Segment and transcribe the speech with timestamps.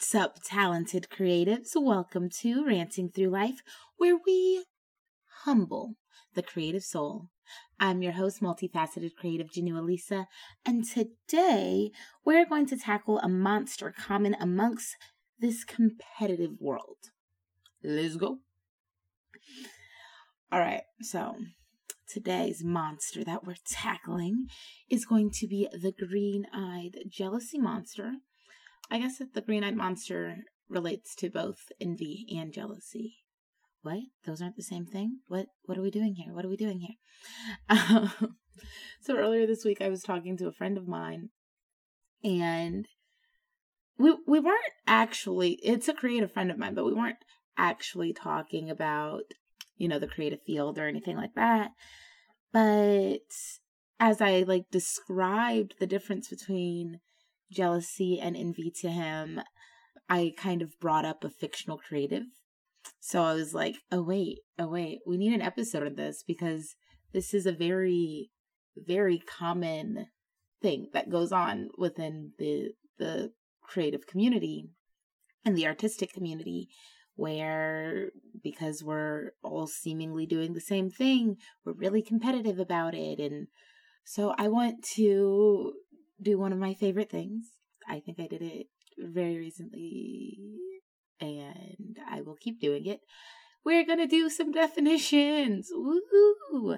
[0.00, 1.72] What's up, talented creatives?
[1.76, 3.60] Welcome to Ranting Through Life,
[3.98, 4.64] where we
[5.44, 5.96] humble
[6.34, 7.28] the creative soul.
[7.78, 10.26] I'm your host, multifaceted creative Janua Lisa,
[10.64, 11.90] and today
[12.24, 14.96] we're going to tackle a monster common amongst
[15.38, 17.10] this competitive world.
[17.84, 18.38] Let's go.
[20.50, 21.36] All right, so
[22.08, 24.46] today's monster that we're tackling
[24.88, 28.14] is going to be the green eyed jealousy monster
[28.90, 33.18] I guess that the green eyed monster relates to both envy and jealousy.
[33.82, 34.00] What?
[34.26, 35.20] Those aren't the same thing?
[35.26, 36.34] What what are we doing here?
[36.34, 36.96] What are we doing here?
[37.68, 38.36] Um,
[39.00, 41.30] so earlier this week I was talking to a friend of mine
[42.24, 42.86] and
[43.98, 47.24] we we weren't actually it's a creative friend of mine, but we weren't
[47.56, 49.22] actually talking about,
[49.76, 51.70] you know, the creative field or anything like that.
[52.52, 53.20] But
[53.98, 57.00] as I like described the difference between
[57.50, 59.40] jealousy and envy to him,
[60.08, 62.24] I kind of brought up a fictional creative.
[62.98, 66.74] So I was like, oh, wait, oh, wait, we need an episode of this because
[67.12, 68.30] this is a very,
[68.76, 70.06] very common
[70.60, 74.68] thing that goes on within the the creative community
[75.44, 76.68] and the artistic community
[77.16, 78.10] where
[78.42, 83.46] because we're all seemingly doing the same thing we're really competitive about it and
[84.04, 85.72] so i want to
[86.22, 87.44] do one of my favorite things.
[87.88, 88.66] I think I did it
[88.98, 90.38] very recently
[91.20, 93.00] and I will keep doing it.
[93.64, 95.68] We're going to do some definitions.
[95.72, 96.76] Woo!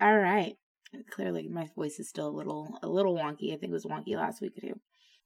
[0.00, 0.56] All right.
[1.10, 3.52] Clearly my voice is still a little a little wonky.
[3.52, 4.80] I think it was wonky last week too.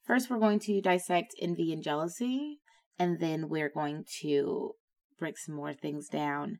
[0.07, 2.61] First we're going to dissect envy and jealousy
[2.99, 4.73] and then we're going to
[5.19, 6.59] break some more things down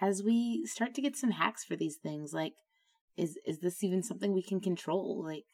[0.00, 2.52] as we start to get some hacks for these things like
[3.16, 5.22] is is this even something we can control?
[5.24, 5.44] Like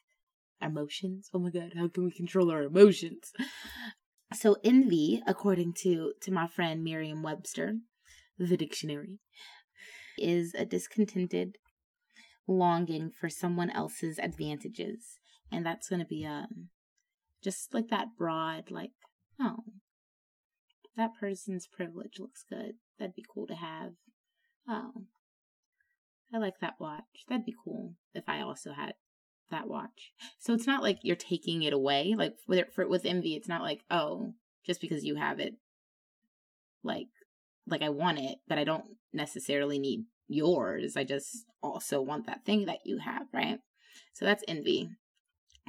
[0.63, 1.29] emotions.
[1.33, 3.31] Oh my god, how can we control our emotions?
[4.33, 7.75] So envy, according to to my friend Merriam-Webster,
[8.39, 9.19] the dictionary,
[10.17, 11.57] is a discontented
[12.47, 15.19] longing for someone else's advantages.
[15.51, 16.69] And that's going to be um
[17.43, 18.91] just like that broad like
[19.39, 19.57] oh
[20.95, 22.73] that person's privilege looks good.
[22.99, 23.93] That'd be cool to have.
[24.67, 25.05] Oh.
[26.33, 27.25] I like that watch.
[27.27, 28.93] That'd be cool if I also had
[29.53, 30.11] that watch.
[30.39, 32.15] So it's not like you're taking it away.
[32.17, 34.33] Like with for with envy, it's not like oh,
[34.65, 35.55] just because you have it,
[36.83, 37.07] like
[37.65, 40.97] like I want it, but I don't necessarily need yours.
[40.97, 43.59] I just also want that thing that you have, right?
[44.13, 44.89] So that's envy.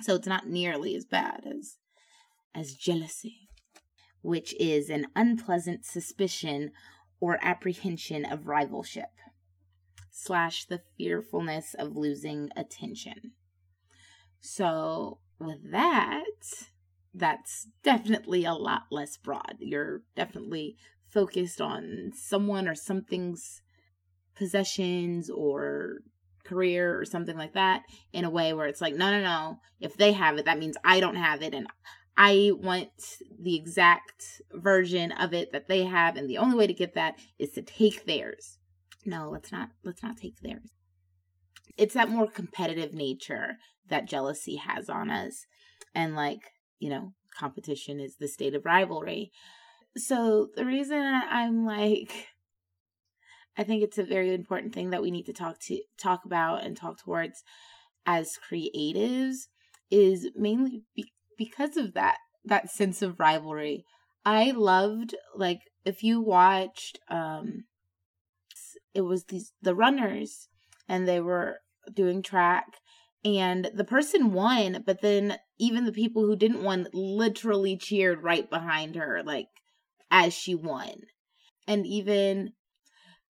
[0.02, 1.76] So it's not nearly as bad as
[2.54, 3.48] as jealousy,
[4.22, 6.72] which is an unpleasant suspicion
[7.20, 9.06] or apprehension of rivalship
[10.10, 13.32] slash the fearfulness of losing attention.
[14.47, 16.22] So, with that,
[17.15, 19.56] that's definitely a lot less broad.
[19.59, 20.77] You're definitely
[21.09, 23.62] focused on someone or something's
[24.37, 26.00] possessions or
[26.44, 29.60] career or something like that in a way where it's like, no, no, no.
[29.81, 31.55] If they have it, that means I don't have it.
[31.55, 31.66] And
[32.15, 32.91] I want
[33.41, 36.16] the exact version of it that they have.
[36.16, 38.59] And the only way to get that is to take theirs.
[39.06, 40.71] No, let's not, let's not take theirs.
[41.76, 43.56] It's that more competitive nature
[43.88, 45.46] that jealousy has on us.
[45.94, 46.40] And like,
[46.78, 49.30] you know, competition is the state of rivalry.
[49.96, 52.28] So the reason I'm like
[53.56, 56.64] I think it's a very important thing that we need to talk to talk about
[56.64, 57.42] and talk towards
[58.06, 59.46] as creatives
[59.90, 63.84] is mainly be- because of that that sense of rivalry.
[64.24, 67.64] I loved like if you watched um
[68.92, 70.48] it was these the runners
[70.88, 71.60] and they were
[71.92, 72.66] doing track
[73.24, 78.48] and the person won but then even the people who didn't win literally cheered right
[78.50, 79.48] behind her like
[80.10, 80.94] as she won.
[81.66, 82.52] And even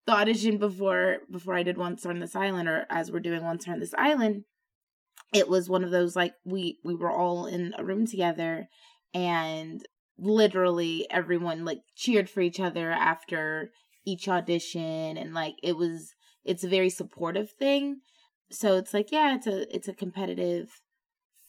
[0.06, 3.68] the audition before before i did once on this island or as we're doing once
[3.70, 4.44] on this island
[5.34, 8.68] it was one of those like we we were all in a room together
[9.14, 9.82] and
[10.18, 13.72] literally everyone like cheered for each other after
[14.06, 16.14] each audition and like it was
[16.44, 18.02] it's a very supportive thing
[18.52, 20.70] so it's like yeah it's a it's a competitive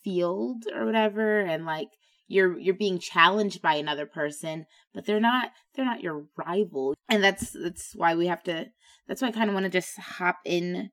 [0.03, 1.89] field or whatever and like
[2.27, 6.95] you're you're being challenged by another person but they're not they're not your rival.
[7.09, 8.67] And that's that's why we have to
[9.07, 10.91] that's why i kind of want to just hop in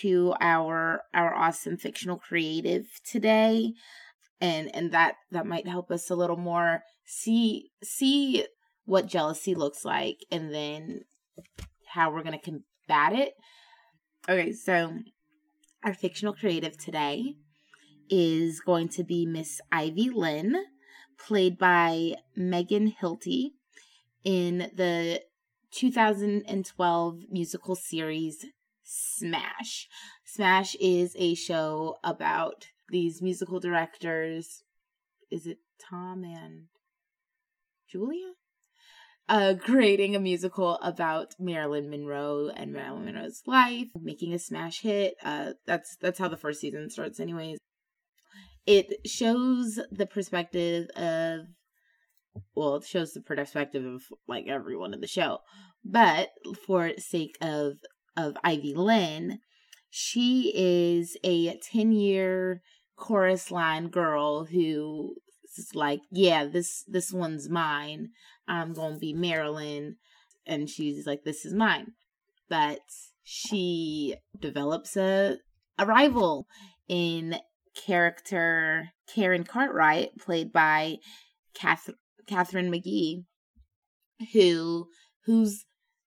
[0.00, 3.72] to our our awesome fictional creative today
[4.40, 8.44] and and that that might help us a little more see see
[8.84, 11.02] what jealousy looks like and then
[11.86, 13.34] how we're going to combat it.
[14.28, 14.98] Okay so
[15.84, 17.36] our fictional creative today
[18.10, 20.56] is going to be Miss Ivy Lynn,
[21.18, 23.52] played by Megan Hilty
[24.24, 25.22] in the
[25.70, 28.46] 2012 musical series
[28.82, 29.88] Smash.
[30.24, 34.64] Smash is a show about these musical directors.
[35.30, 36.68] Is it Tom and
[37.86, 38.32] Julia?
[39.28, 45.16] Uh, creating a musical about Marilyn Monroe and Marilyn Monroe's life, making a smash hit.
[45.22, 47.58] Uh, that's that's how the first season starts, anyways.
[48.66, 51.40] It shows the perspective of,
[52.54, 55.40] well, it shows the perspective of like everyone in the show,
[55.84, 56.30] but
[56.66, 57.74] for sake of
[58.16, 59.40] of Ivy Lynn,
[59.90, 62.62] she is a 10 year
[62.96, 65.16] chorus line girl who
[65.56, 68.10] is like, yeah, this this one's mine.
[68.46, 69.96] I'm to be Marilyn
[70.46, 71.92] and she's like this is mine.
[72.48, 72.80] But
[73.22, 75.38] she develops a
[75.78, 76.48] a rival
[76.88, 77.36] in
[77.86, 80.96] character Karen Cartwright played by
[81.54, 81.90] Kath-
[82.26, 83.24] Katharine McPhee
[84.32, 84.88] who
[85.24, 85.64] who's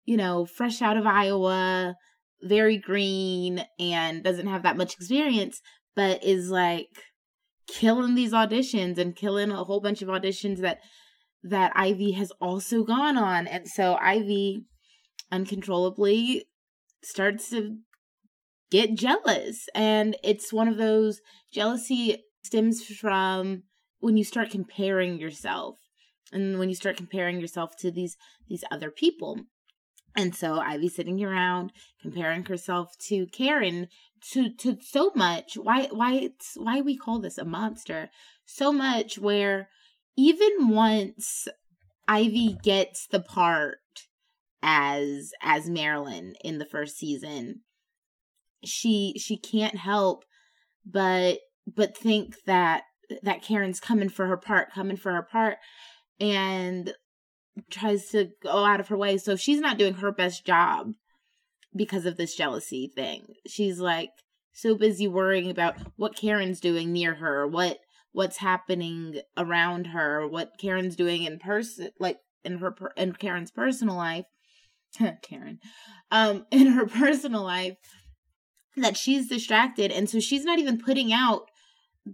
[0.08, 1.96] you know, fresh out of Iowa,
[2.42, 5.62] very green, and doesn't have that much experience,
[5.96, 6.88] but is like
[7.68, 10.80] killing these auditions and killing a whole bunch of auditions that
[11.44, 13.48] that Ivy has also gone on.
[13.48, 14.66] And so Ivy
[15.32, 16.46] uncontrollably
[17.04, 17.78] starts to
[18.72, 19.70] get jealous.
[19.74, 21.22] And it's one of those
[21.54, 23.64] jealousy stems from
[24.00, 25.78] when you start comparing yourself
[26.32, 28.16] and when you start comparing yourself to these
[28.48, 29.42] these other people
[30.18, 31.72] and so Ivy sitting around
[32.02, 33.88] comparing herself to Karen
[34.32, 35.56] to to so much.
[35.56, 38.10] Why why it's why we call this a monster
[38.46, 39.70] so much where
[40.18, 41.48] even once
[42.08, 43.78] Ivy gets the part
[44.64, 47.62] as as Marilyn in the first season,
[48.66, 50.26] she she can't help
[50.84, 52.84] but but think that
[53.22, 55.58] that Karen's coming for her part, coming for her part.
[56.20, 56.94] And
[57.70, 59.18] tries to go out of her way.
[59.18, 60.94] So she's not doing her best job
[61.76, 63.34] because of this jealousy thing.
[63.48, 64.10] She's like
[64.54, 67.78] so busy worrying about what Karen's doing near her, what
[68.12, 73.96] what's happening around her, what Karen's doing in person, like in her in Karen's personal
[73.96, 74.26] life.
[75.22, 75.60] Karen,
[76.12, 77.76] um, in her personal life,
[78.76, 81.44] that she's distracted, and so she's not even putting out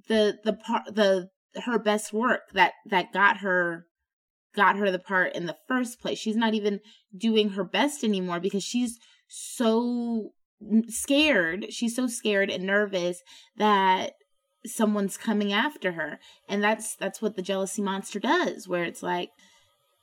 [0.07, 1.30] the the part the
[1.66, 3.86] her best work that that got her
[4.56, 6.18] got her the part in the first place.
[6.18, 6.80] She's not even
[7.16, 8.98] doing her best anymore because she's
[9.28, 10.32] so
[10.88, 11.68] scared.
[11.70, 13.22] She's so scared and nervous
[13.58, 14.14] that
[14.66, 16.20] someone's coming after her.
[16.48, 19.30] And that's that's what the jealousy monster does where it's like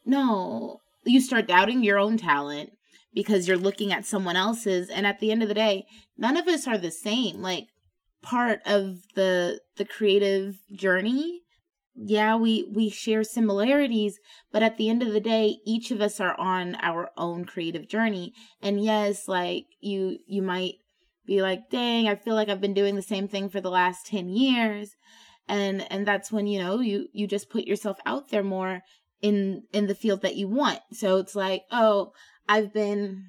[0.04, 2.70] no, you start doubting your own talent
[3.12, 5.84] because you're looking at someone else's and at the end of the day,
[6.16, 7.40] none of us are the same.
[7.40, 7.66] Like
[8.22, 11.40] part of the the creative journey
[12.02, 14.18] yeah we we share similarities
[14.52, 17.88] but at the end of the day each of us are on our own creative
[17.88, 18.32] journey.
[18.62, 20.76] And yes like you you might
[21.26, 24.06] be like dang i feel like i've been doing the same thing for the last
[24.06, 24.96] 10 years.
[25.46, 28.80] And and that's when you know you you just put yourself out there more
[29.20, 30.80] in in the field that you want.
[30.92, 32.12] So it's like oh
[32.48, 33.26] i've been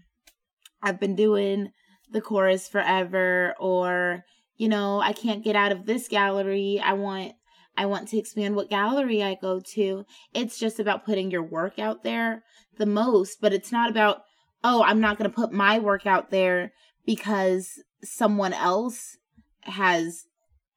[0.81, 1.71] i've been doing
[2.09, 4.23] the chorus forever or
[4.57, 6.81] you know i can't get out of this gallery.
[6.83, 7.33] I want
[7.77, 10.05] I want to expand what gallery I go to.
[10.33, 12.43] It's just about putting your work out there
[12.77, 14.21] the most, but it's not about,
[14.63, 16.73] oh, I'm not going to put my work out there
[17.05, 19.17] because someone else
[19.61, 20.25] has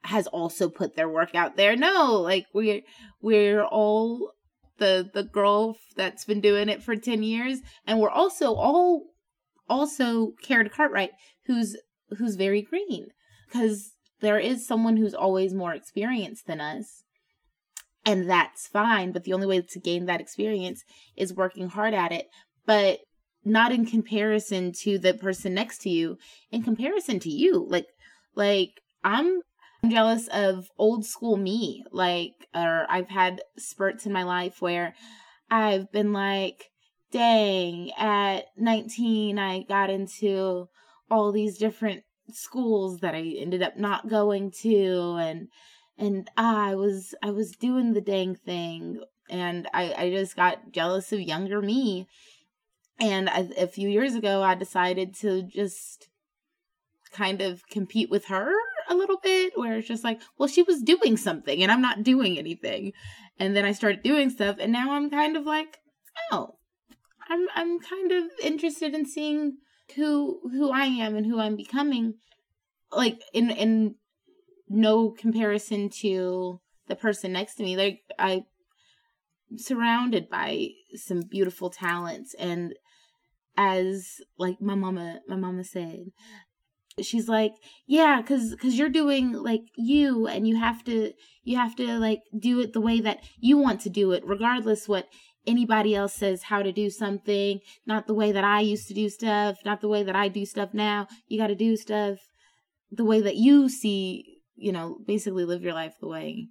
[0.05, 1.77] has also put their work out there.
[1.77, 2.83] No, like we're
[3.23, 4.33] we're all
[4.79, 9.05] the the girl that's been doing it for 10 years and we're also all
[9.69, 11.13] also Karen Cartwright
[11.47, 11.77] who's
[12.19, 13.09] who's very green
[13.53, 13.93] cuz
[14.25, 17.03] there is someone who's always more experienced than us.
[18.07, 19.13] And that's fine.
[19.13, 20.83] But the only way to gain that experience
[21.17, 22.29] is working hard at it.
[22.67, 23.01] But
[23.45, 26.17] not in comparison to the person next to you,
[26.51, 27.67] in comparison to you.
[27.69, 27.87] Like,
[28.35, 29.41] like I'm
[29.87, 31.85] jealous of old school me.
[31.93, 34.95] Like, or I've had spurts in my life where
[35.51, 36.71] I've been like,
[37.13, 40.69] dang, at 19, I got into
[41.11, 45.49] all these different schools that I ended up not going to and
[45.97, 49.01] and I was I was doing the dang thing
[49.31, 52.09] and I I just got jealous of younger me.
[53.01, 56.09] And I, a few years ago I decided to just
[57.13, 58.53] kind of compete with her
[58.89, 62.03] a little bit where it's just like well she was doing something and I'm not
[62.03, 62.93] doing anything.
[63.39, 65.79] And then I started doing stuff and now I'm kind of like
[66.33, 66.57] oh
[67.29, 69.59] I'm I'm kind of interested in seeing
[69.97, 72.15] who who I am and who I'm becoming
[72.93, 73.97] like in in
[74.69, 78.45] no comparison to the person next to me like I
[79.57, 82.35] surrounded by some beautiful talents.
[82.39, 82.75] And
[83.57, 86.07] as like my mama my mama said
[87.01, 87.53] she's like
[87.87, 91.13] yeah cuz cuz you're doing like you and you have to
[91.45, 94.89] you have to like do it the way that you want to do it regardless
[94.89, 95.07] what
[95.47, 99.09] anybody else says how to do something not the way that I used to do
[99.09, 101.07] stuff not the way that I do stuff now.
[101.29, 102.19] You got to do stuff
[102.91, 106.49] the way that you see you know basically live your life the way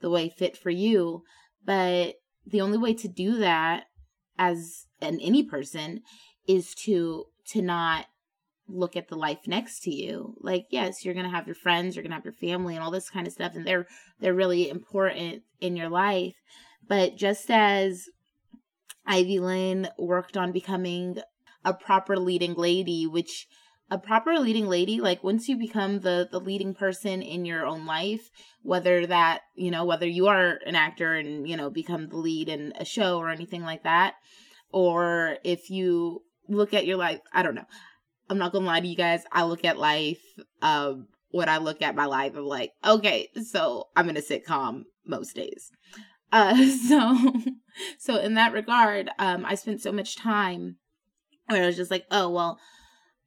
[0.00, 1.22] the way fit for you.
[1.64, 2.16] But
[2.46, 3.84] the only way to do that
[4.38, 6.02] as an any person
[6.46, 8.06] is to to not
[8.66, 10.34] look at the life next to you.
[10.40, 13.10] Like yes you're gonna have your friends you're gonna have your family and all this
[13.10, 13.86] kind of stuff and they're
[14.20, 16.34] they're really important in your life
[16.88, 18.08] but just as
[19.06, 21.18] ivy lynn worked on becoming
[21.64, 23.46] a proper leading lady which
[23.90, 27.86] a proper leading lady like once you become the the leading person in your own
[27.86, 28.30] life
[28.62, 32.48] whether that you know whether you are an actor and you know become the lead
[32.48, 34.14] in a show or anything like that
[34.72, 37.66] or if you look at your life i don't know
[38.28, 39.22] I'm not gonna lie to you guys.
[39.32, 40.22] I look at life,
[40.62, 44.84] um, when I look at my life, I'm like, okay, so I'm in a sitcom
[45.06, 45.70] most days.
[46.34, 47.32] Uh, so,
[47.96, 50.76] so in that regard, um, I spent so much time
[51.46, 52.58] where I was just like, oh well,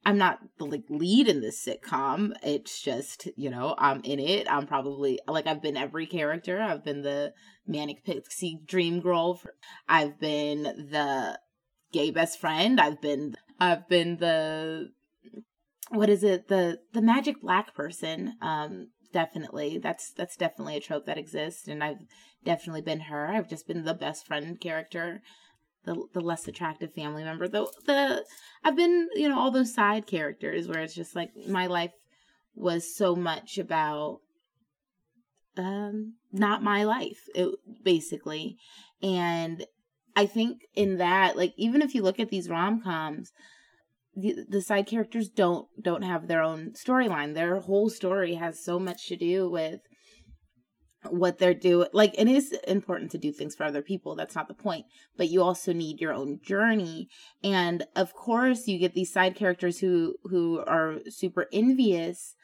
[0.04, 2.34] I'm not the like lead in this sitcom.
[2.42, 4.46] It's just, you know, I'm in it.
[4.50, 6.60] I'm probably like I've been every character.
[6.60, 7.32] I've been the
[7.66, 9.40] manic pixie dream girl.
[9.88, 11.38] I've been the
[11.92, 12.78] gay best friend.
[12.78, 14.90] I've been I've been the
[15.90, 21.06] what is it the the magic black person um definitely that's that's definitely a trope
[21.06, 21.98] that exists and i've
[22.44, 23.26] definitely been her.
[23.28, 25.20] I've just been the best friend character
[25.84, 28.24] the the less attractive family member the the
[28.64, 31.92] i've been you know all those side characters where it's just like my life
[32.54, 34.20] was so much about
[35.56, 37.50] um not my life it,
[37.82, 38.56] basically.
[39.02, 39.64] And
[40.16, 43.32] I think in that, like, even if you look at these rom coms,
[44.18, 47.34] the, the side characters don't don't have their own storyline.
[47.34, 49.80] Their whole story has so much to do with
[51.08, 51.88] what they're doing.
[51.92, 54.16] Like, it is important to do things for other people.
[54.16, 54.86] That's not the point.
[55.16, 57.08] But you also need your own journey.
[57.44, 62.34] And of course, you get these side characters who who are super envious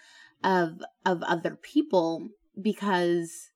[0.42, 2.28] of of other people
[2.60, 3.50] because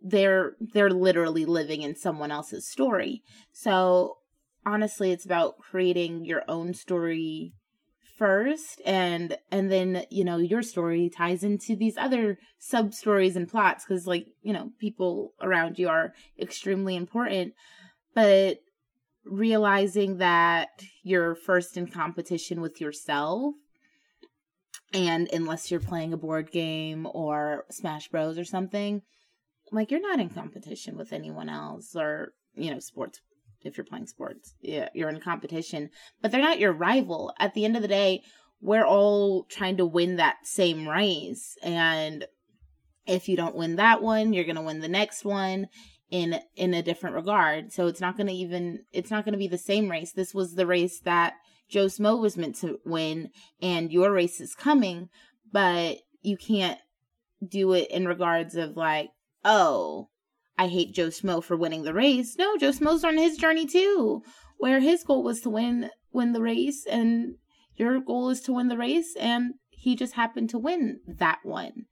[0.00, 3.22] they're they're literally living in someone else's story.
[3.52, 4.18] So
[4.66, 7.54] honestly, it's about creating your own story
[8.18, 13.46] first and and then you know your story ties into these other sub stories and
[13.46, 17.54] plots because like you know people around you are extremely important.
[18.14, 18.58] But
[19.24, 20.68] realizing that
[21.02, 23.54] you're first in competition with yourself
[24.92, 29.02] and unless you're playing a board game or smash bros or something
[29.72, 33.20] like you're not in competition with anyone else or you know sports
[33.62, 34.54] if you're playing sports.
[34.60, 37.32] Yeah you're in competition but they're not your rival.
[37.38, 38.22] At the end of the day
[38.60, 42.24] we're all trying to win that same race and
[43.06, 45.66] if you don't win that one you're going to win the next one
[46.10, 47.72] in in a different regard.
[47.72, 50.12] So it's not going to even it's not going to be the same race.
[50.12, 51.34] This was the race that
[51.68, 53.28] joe smo was meant to win
[53.60, 55.08] and your race is coming
[55.50, 56.78] but you can't
[57.44, 59.10] do it in regards of like
[59.46, 60.08] oh,
[60.58, 62.36] I hate Joe Smo for winning the race.
[62.38, 64.22] No, Joe Smo's on his journey too,
[64.58, 67.34] where his goal was to win win the race, and
[67.76, 71.86] your goal is to win the race, and he just happened to win that one.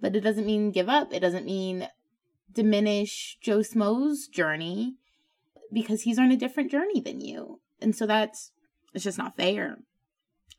[0.00, 1.12] But it doesn't mean give up.
[1.12, 1.88] It doesn't mean
[2.52, 4.96] diminish Joe Smo's journey
[5.72, 7.60] because he's on a different journey than you.
[7.80, 8.50] And so that's
[8.92, 9.78] it's just not fair.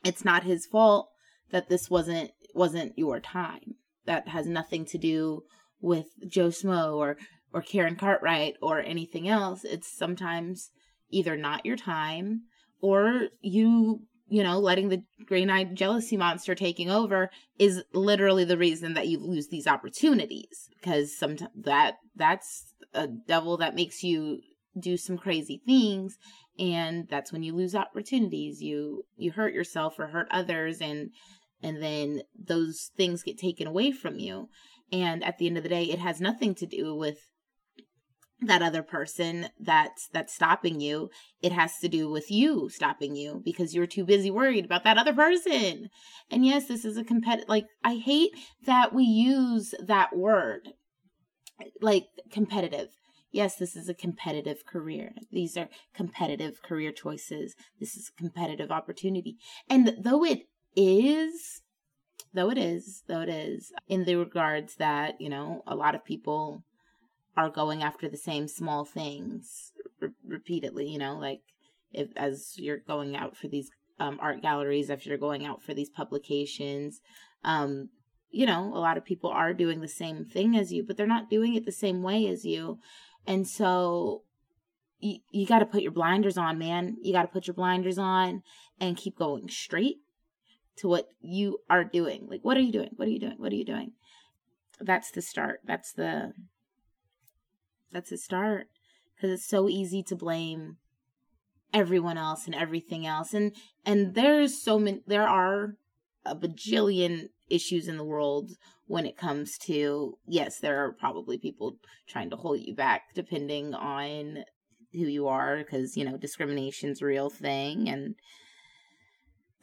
[0.06, 1.10] It's not his fault
[1.52, 3.76] that this wasn't wasn't your time.
[4.06, 5.44] That has nothing to do
[5.82, 7.18] with Joe Smo or
[7.54, 9.64] or Karen Cartwright or anything else.
[9.64, 10.72] It's sometimes
[11.10, 12.44] either not your time
[12.82, 17.30] or you you know letting the green-eyed jealousy monster taking over
[17.60, 23.58] is literally the reason that you lose these opportunities because sometimes that that's a devil
[23.58, 24.40] that makes you
[24.80, 26.18] do some crazy things
[26.58, 31.10] and that's when you lose opportunities you you hurt yourself or hurt others and
[31.62, 34.48] and then those things get taken away from you
[34.92, 37.31] and at the end of the day it has nothing to do with
[38.42, 41.10] that other person that's that's stopping you
[41.42, 44.98] it has to do with you stopping you because you're too busy worried about that
[44.98, 45.90] other person.
[46.30, 48.32] And yes this is a competitive like i hate
[48.66, 50.70] that we use that word
[51.82, 52.90] like competitive.
[53.32, 55.14] Yes this is a competitive career.
[55.32, 57.56] These are competitive career choices.
[57.80, 59.38] This is a competitive opportunity.
[59.70, 61.62] And though it is
[62.34, 66.06] though it is, though it is, in the regards that, you know, a lot of
[66.06, 66.64] people
[67.38, 71.42] are going after the same small things re- repeatedly, you know, like
[71.94, 73.70] if as you're going out for these
[74.00, 77.02] um, art galleries, if you're going out for these publications,
[77.44, 77.90] um,
[78.32, 81.08] you know, a lot of people are doing the same thing as you, but they're
[81.08, 82.80] not doing it the same way as you.
[83.28, 84.24] And so
[85.00, 86.98] you, you got to put your blinders on, man.
[87.02, 88.44] You got to put your blinders on
[88.80, 89.98] and keep going straight
[90.78, 92.28] to what you are doing.
[92.30, 92.92] Like, what are you doing?
[92.96, 93.36] What are you doing?
[93.38, 93.92] What are you doing?
[94.80, 95.60] That's the start.
[95.66, 96.34] That's the,
[97.92, 98.68] that's a start.
[99.20, 100.78] Cause it's so easy to blame
[101.74, 103.34] everyone else and everything else.
[103.34, 103.56] And,
[103.86, 105.76] and there's so many, there are
[106.26, 108.52] a bajillion issues in the world
[108.88, 113.74] when it comes to yes there are probably people trying to hold you back depending
[113.74, 114.44] on
[114.94, 118.16] who you are because you know discrimination's a real thing and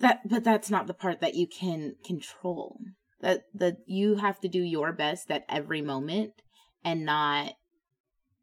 [0.01, 2.79] that but that's not the part that you can control
[3.21, 6.33] that that you have to do your best at every moment
[6.85, 7.53] and not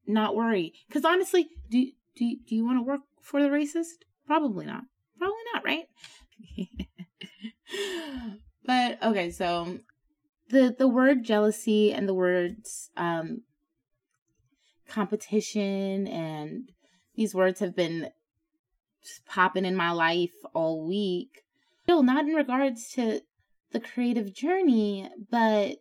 [0.08, 0.74] not worry.
[0.88, 4.04] Because honestly do do do you want to work for the racist?
[4.26, 4.84] Probably not.
[5.18, 5.88] Probably not right?
[8.68, 9.80] But okay so
[10.50, 13.42] the the word jealousy and the words um
[14.88, 16.72] competition and
[17.16, 18.10] these words have been
[19.26, 21.44] popping in my life all week.
[21.84, 23.22] Still, not in regards to
[23.72, 25.78] the creative journey, but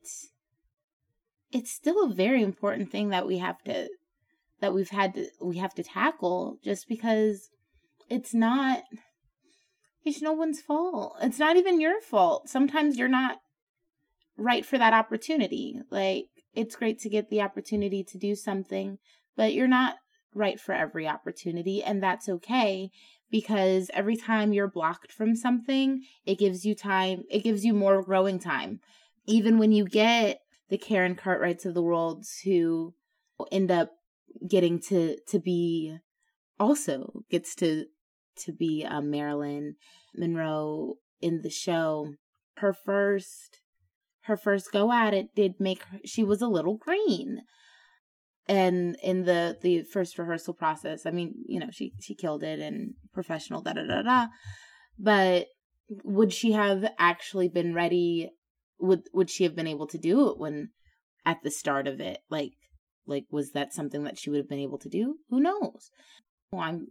[1.51, 3.89] it's still a very important thing that we have to
[4.61, 7.51] that we've had to we have to tackle just because
[8.09, 8.83] it's not
[10.05, 11.17] it's no one's fault.
[11.23, 12.49] It's not even your fault.
[12.49, 13.39] Sometimes you're not
[14.37, 15.81] right for that opportunity.
[15.91, 18.99] Like it's great to get the opportunity to do something,
[19.37, 19.97] but you're not
[20.35, 22.91] right for every opportunity, and that's okay
[23.31, 28.03] because every time you're blocked from something, it gives you time, it gives you more
[28.03, 28.81] growing time.
[29.27, 32.95] Even when you get the Karen Cartwrights of the world who
[33.51, 33.91] end up
[34.49, 35.97] getting to to be
[36.59, 37.87] also gets to
[38.37, 39.77] to be um, Marilyn
[40.15, 42.15] Monroe in the show.
[42.57, 43.61] Her first
[44.23, 47.43] her first go at it did make her she was a little green.
[48.47, 52.61] And in the the first rehearsal process i mean you know she she killed it
[52.61, 54.27] and professional da da da da.
[54.99, 55.47] But
[56.03, 58.31] would she have actually been ready
[58.79, 60.71] would would she have been able to do it when
[61.25, 62.19] at the start of it?
[62.31, 62.53] Like
[63.07, 65.91] like was that something that she would have been able to do who knows
[66.51, 66.87] well, i'm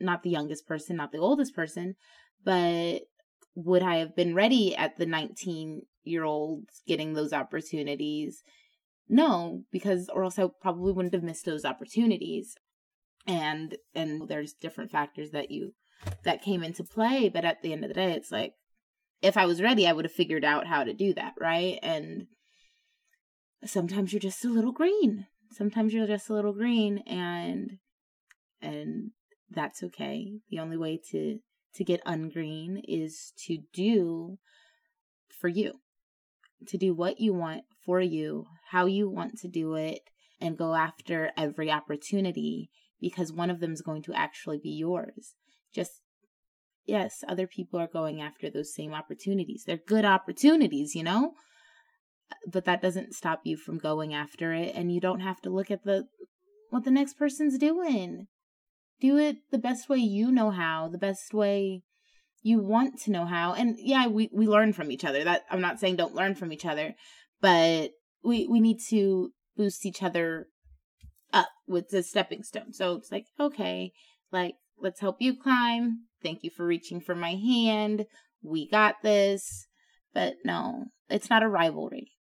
[0.00, 1.94] not the youngest person not the oldest person
[2.44, 3.00] but
[3.54, 8.42] would i have been ready at the 19 year olds getting those opportunities
[9.08, 12.56] no, because or else I probably wouldn't have missed those opportunities.
[13.26, 15.74] And and there's different factors that you
[16.24, 18.54] that came into play, but at the end of the day it's like
[19.22, 21.78] if I was ready, I would have figured out how to do that, right?
[21.82, 22.26] And
[23.64, 25.26] sometimes you're just a little green.
[25.50, 27.78] Sometimes you're just a little green and
[28.60, 29.10] and
[29.50, 30.40] that's okay.
[30.50, 31.38] The only way to
[31.74, 34.38] to get ungreen is to do
[35.28, 35.80] for you.
[36.68, 40.00] To do what you want for you, how you want to do it,
[40.40, 45.34] and go after every opportunity because one of them is going to actually be yours.
[45.72, 46.00] Just,
[46.86, 49.64] yes, other people are going after those same opportunities.
[49.66, 51.34] They're good opportunities, you know?
[52.50, 55.70] But that doesn't stop you from going after it, and you don't have to look
[55.70, 56.06] at the
[56.70, 58.26] what the next person's doing.
[59.00, 61.82] Do it the best way you know how, the best way
[62.42, 63.54] you want to know how.
[63.54, 65.24] And yeah, we, we learn from each other.
[65.24, 66.94] That I'm not saying don't learn from each other,
[67.40, 67.90] but
[68.22, 70.46] we we need to boost each other
[71.32, 72.72] up with the stepping stone.
[72.72, 73.92] So it's like, okay,
[74.32, 76.04] like let's help you climb.
[76.22, 78.06] Thank you for reaching for my hand.
[78.42, 79.66] We got this.
[80.14, 82.12] But no, it's not a rivalry.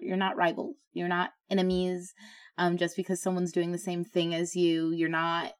[0.00, 0.76] You're not rivals.
[0.92, 2.12] You're not enemies.
[2.58, 5.52] Um, just because someone's doing the same thing as you, you're not.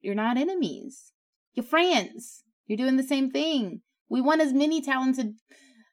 [0.00, 1.12] You're not enemies.
[1.54, 2.44] You're friends.
[2.66, 3.80] You're doing the same thing.
[4.08, 5.34] We want as many talented,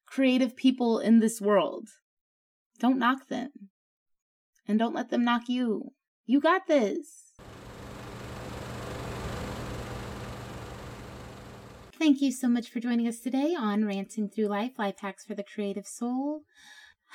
[0.06, 1.90] creative people in this world.
[2.80, 3.50] Don't knock them.
[4.68, 5.92] And don't let them knock you.
[6.26, 7.34] You got this.
[11.98, 15.34] Thank you so much for joining us today on Ranting Through Life Life Hacks for
[15.34, 16.42] the Creative Soul.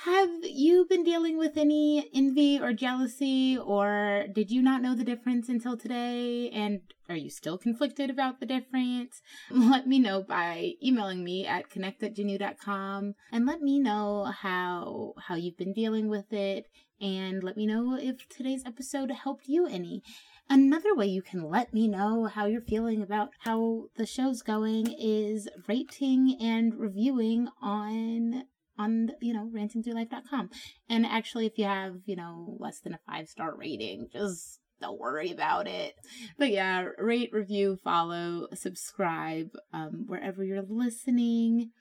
[0.05, 5.03] Have you been dealing with any envy or jealousy, or did you not know the
[5.03, 6.49] difference until today?
[6.49, 9.21] And are you still conflicted about the difference?
[9.51, 15.35] Let me know by emailing me at connect at and let me know how how
[15.35, 16.65] you've been dealing with it
[16.99, 20.01] and let me know if today's episode helped you any.
[20.49, 24.91] Another way you can let me know how you're feeling about how the show's going
[24.99, 28.45] is rating and reviewing on
[28.81, 30.49] on, you know, rantingthroughlife.com.
[30.89, 34.99] And actually, if you have, you know, less than a five star rating, just don't
[34.99, 35.93] worry about it.
[36.37, 41.71] But yeah, rate, review, follow, subscribe um, wherever you're listening.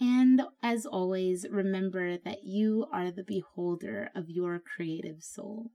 [0.00, 5.72] And as always, remember that you are the beholder of your creative soul.